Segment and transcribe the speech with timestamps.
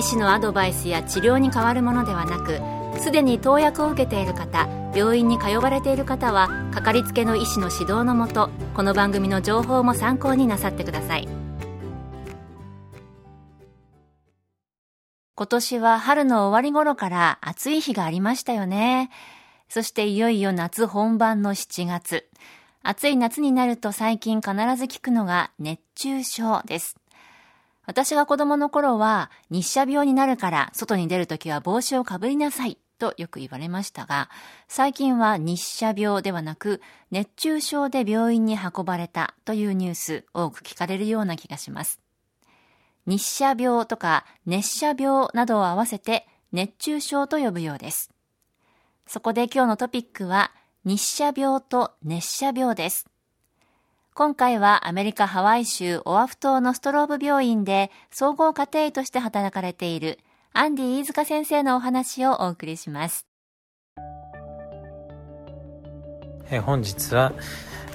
[0.00, 2.58] 医師のアドバイスや治療に変わるものではなく
[3.02, 11.28] すでに投薬を受けている方病院に通われている方はかかりつけの医師の指導のもとこの番組の情報も参考になさってください。
[15.34, 19.10] 今年は春の終わり頃から暑い日がありましたよね。
[19.68, 22.26] そしていよいよ夏本番の7月。
[22.82, 26.99] 暑い夏になると最近必ず聞くのが熱中症です。
[27.90, 34.30] 私が子供の頃は日射病になるから外に出るときは帽子をかぶりなさいとよく言われましたが、
[34.68, 41.98] 最近は日射病ではなく熱中症で病院に運ばれたというニュース多く聞かれるような気がします。
[43.06, 48.12] 日射病とか熱射病などを合わせて熱中症と呼ぶようです。
[49.08, 50.52] そこで今日のトピックは
[50.84, 53.09] 日射病と熱射病です。
[54.20, 60.18] 今回はアメリカハワイ州オアフ島のストローブ病院で総合家庭医として働かれている
[60.52, 63.26] アンディ飯塚先生のお話をお送りします。
[66.50, 67.32] え本日は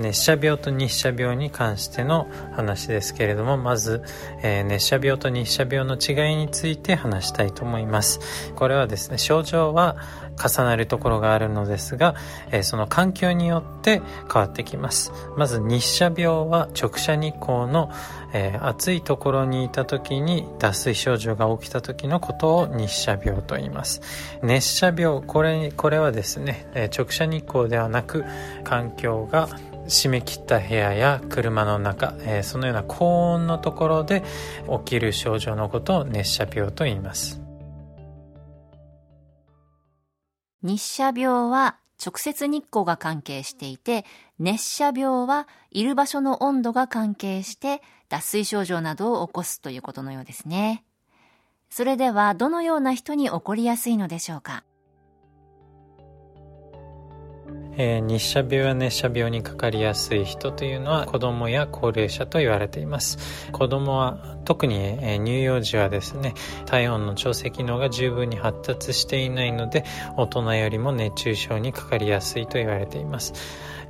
[0.00, 4.02] 熱射病と日射病に関しての話ですけれどもまず、
[4.42, 8.52] えー、熱射病と日射病の違いについて話したいと思います。
[8.56, 9.96] これはですね症状は
[10.42, 12.14] 重なるところがあるのですが、
[12.50, 14.00] えー、その環境によって
[14.32, 15.12] 変わってきます。
[15.36, 17.90] まず日射病は直射日光の、
[18.32, 24.00] えー、暑いところにいた時に脱水症状が起きた時のことを日射病と言います。
[24.42, 28.24] 熱射病これこれはですねえ直射日光ではなく
[28.64, 29.48] 環境が
[29.90, 34.22] 閉め切った部屋や車の中、えー、そのような高温のところで
[34.78, 37.40] 起きる症状のことを熱射病と言います。
[40.62, 44.04] 日射病は直接日光が関係していて
[44.38, 50.84] 熱射病はいる場所の温度が関係して脱水症状などを起こすということのようですね。
[51.68, 54.64] それではどのような人に起こりやすいのでしょうか？
[57.76, 63.50] えー、日射病や熱射病にかかりやすい人というのは子供や高齢者と言われています。
[63.52, 66.34] 子供は特に、えー、乳幼児はですね
[66.66, 69.84] 体温の調整機能が十分に発達していないので
[70.16, 73.32] 大人よりも熱中症にかかりやすいと言われています。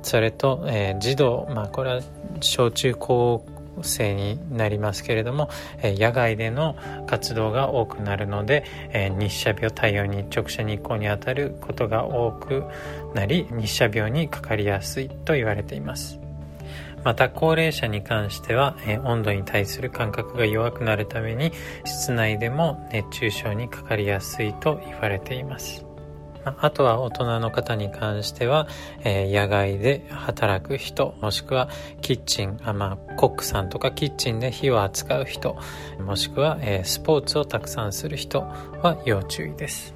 [0.03, 2.01] それと、えー、児童、まあ、これは
[2.39, 3.45] 小中高
[3.81, 5.49] 生になりますけれども、
[5.81, 6.75] え野外での
[7.07, 12.65] 活動が多くなるので、え日射病太陽に直射日光に当たることが多く
[13.13, 16.19] なり日射病にかかりやすいと言われています。
[17.03, 21.51] また高齢者に関しては、え温度に対する感覚が弱くなるために
[21.85, 25.90] 室内でも熱中症にかかりやすいと言われています。
[26.45, 28.67] あとは大人の方に関しては、
[29.03, 31.69] えー、野外で働く人、もしくは
[32.01, 35.57] キッチン、あまあ、コックさんとかキッチンで火を扱う人、
[35.99, 39.95] もしくは、えー、スポーツをたくさんする人は要注意です。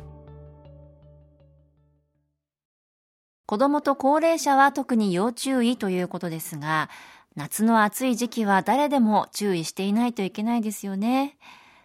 [3.48, 6.90] 子供と高齢者は特に要注意ということですが、
[7.36, 11.38] 夏の暑い時期は誰でも注意していないといけないですよね。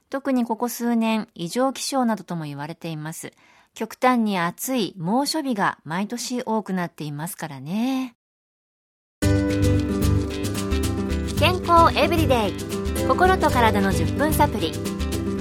[0.09, 3.33] 特にここ数年、異常気象などとも言われています。
[3.75, 8.17] 極端に暑い猛暑日が毎年多くなっていますからね。
[11.39, 12.53] 健康エブリデイ。
[13.09, 14.73] 心と体の10分サプリ。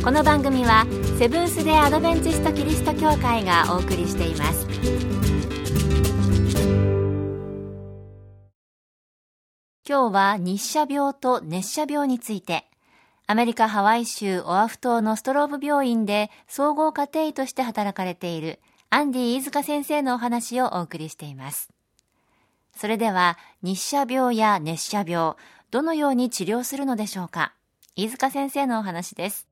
[0.04, 0.86] この番組は
[1.18, 4.66] セブンス・デ・アドベンチスト・キリスト教会がお送りしています。
[9.88, 12.69] 今日は日射病と熱射病について。
[13.32, 18.60] アメリカ・ハワイ州オアフ島のストローブ病院で総合家庭医として働かれている
[18.90, 21.70] アンディ飯塚先生のお話をお送りしています。
[22.76, 25.36] それでは日射病や熱射病、
[25.70, 27.54] どのように治療するのでしょうか？
[27.96, 29.48] 飯塚先生のお話です。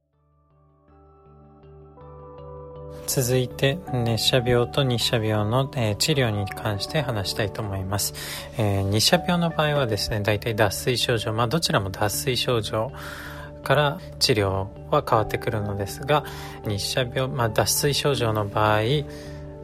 [3.06, 8.16] 続いて熱射病と日射病の、えー、治療に関して話したいと思います、
[8.57, 12.92] えー、日射病の場合はですね大体脱水症状まあどちらも脱水症状
[13.63, 16.24] から治療は変わってくるのですが
[16.65, 18.81] 日射病、まあ、脱水症状の場合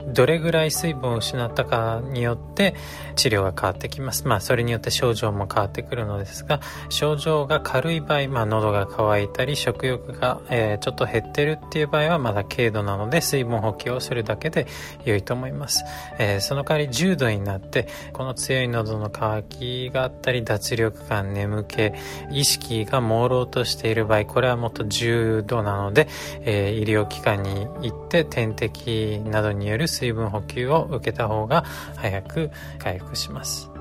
[0.08, 2.76] どれぐらい水分を失ったかによって
[3.16, 4.28] 治療が変わってきます。
[4.28, 6.60] まあそれによって症状も変わってくるのですが
[6.90, 14.68] 症状が軽い場合、まあ、喉が渇いたり食欲が、えー、ちょっと減ってるっていう場合はまだ軽度なので水分補給をするだけで
[15.06, 15.84] 良いと思います、
[16.20, 21.92] えー、その代わり重度になってこの強い喉の渇きがあったり脱力感眠気
[22.32, 26.08] 意識が朦朧としている場合これはもっと重度なので、
[26.42, 31.64] えー、医療機関に行って点滴などによる水分補給を受けた方が
[31.96, 33.74] 早く回復します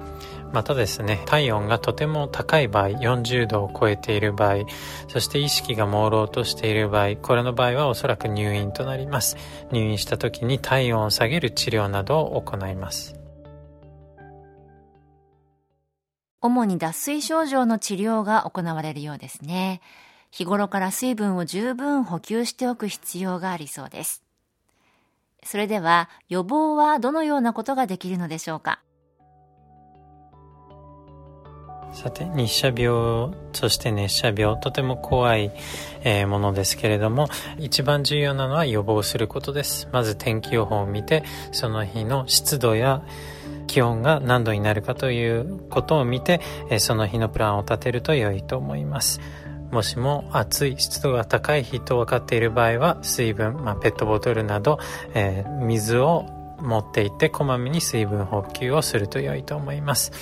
[0.52, 4.66] またですね、体温がとても高い場合、40度を超えている場合、
[5.08, 9.38] そして意識が朦朧としている場合、これの場合はおそらく入院となります。
[9.70, 13.18] 入院した時に体温を下げる治療などを行います。
[16.42, 19.80] 主に脱水症状の治療が行われるようですね。
[20.30, 24.21] 日頃から水分を十分補給しておく必要がありそうです。
[25.44, 28.80] それでは予防はどのようなことができるのでしょうか？
[31.92, 35.52] さて日射病そして熱射病とても怖い、
[36.04, 37.28] えー、ものですけれども
[37.58, 39.88] 一番重要なのは予防することです。
[39.92, 43.02] まず天気予報を見てその日の湿度や
[43.66, 46.40] 気温が何度になるかということを見て、
[46.70, 49.20] えー、その日のプランを立てると良いと思います。
[49.72, 54.78] もしも暑い湿度が高い日と分かっている場合は水分、まあ、ペットボトルなど、
[55.14, 56.26] えー、水を
[56.60, 60.12] 持っていってこまめに水分補給をすると良いと思います、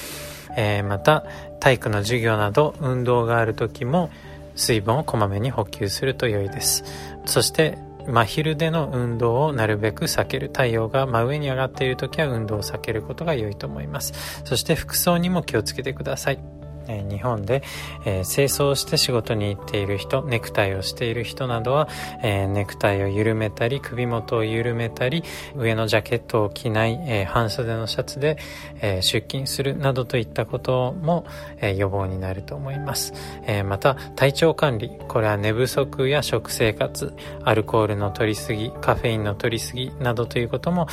[0.56, 1.24] えー、また
[1.58, 4.10] 体育の授業など運動がある時も
[4.54, 6.84] 水分をこまめに補給すると良いです。
[7.24, 10.48] そして真昼での運動をなるべく避ける。
[10.48, 14.42] 太陽が真上に上がっている時は運動を避けることが良いと思います。
[14.44, 16.59] そして服装にも気をつけてください。
[16.90, 17.62] え日本で、
[18.04, 21.88] えー、清掃して仕事に行っている人ネクタイをしている人などは、
[22.22, 25.22] えー、ネクタイを緩めたり首元を緩めたり
[25.54, 28.38] 上のジャケットを着ない、えー、半袖のシャツで、
[28.80, 31.24] え出勤するなどといったことも、
[31.60, 33.12] え予防になると思います、
[33.46, 37.14] えまた体調管理これは寝不足や食生活
[37.44, 40.86] アルコールの取りすぎカフェインの取りすぎなどということも、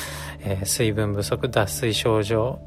[0.44, 2.60] え水分不足脱水症状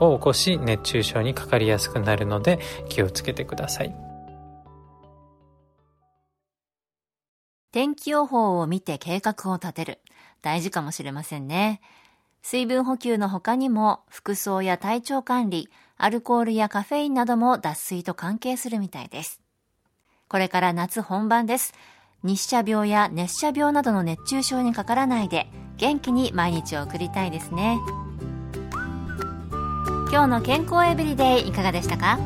[0.00, 2.58] を起こし熱中症にかかりやすくなるので
[2.88, 3.94] 気をつけてください。
[7.70, 9.98] 天気予報を見て計画を立てる。
[10.40, 11.80] 大事かもしれませんね。
[12.42, 19.40] 水分補給の他にも服装や体調管理アルコールやカフェインなども脱水と関係するみたいです。
[20.28, 21.74] これから夏本番です。
[22.22, 25.46] 日射病や熱射病などの熱中症にかからないで
[25.76, 27.78] 元気に毎日を送りたいですね。
[30.10, 32.18] 今日の健康エブリデイいかがでしたか？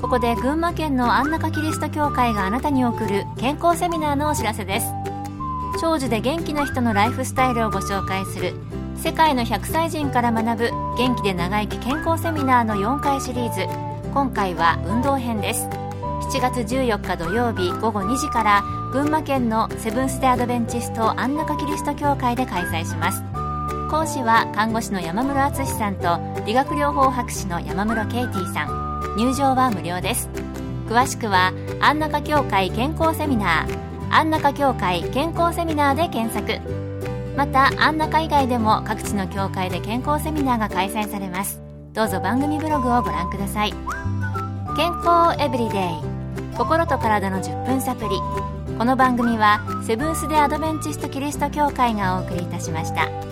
[0.00, 4.86] ここで群馬県の安中キリスト教会があなたに送る健康セミナーのお知らせです。
[5.80, 8.54] 長寿で元気な人のライフスタイルをご紹介する
[8.96, 13.66] 世界の100歳人から学ぶ元気で長生き健康セミナーの4回シリーズ。
[14.14, 15.66] 今回は運動編です。
[15.66, 18.62] 7月14日土曜日午後2時から
[18.92, 23.22] 群馬県のセブンス・デ・アドベンチスト安中キリスト教会で開催します。
[23.88, 29.14] 講師は看護師の山室敦さんと理学療法博士の山室ケイティさん。
[29.16, 30.28] 入場は無料です。
[30.88, 34.12] 詳しくは安中協会健康セミナー。
[34.12, 36.60] 安中協会健康セミナーで検索。
[37.36, 41.60] また安中以外でも各地の協会で健康セミナーが開催されます。
[41.92, 43.72] どうぞ番組ブログをご覧ください。
[44.76, 46.56] 健康エブリデイ。
[46.56, 48.08] 心と体の10分サプリ
[48.78, 53.25] この番組はセブンス・デ・アドベンチスト・キリスト教会がお送りいたしました。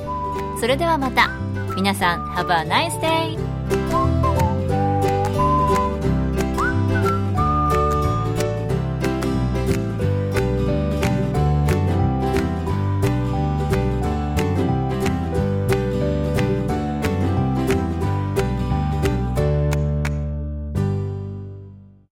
[0.60, 1.28] それではまた
[1.76, 4.13] 皆さん Have a nice day!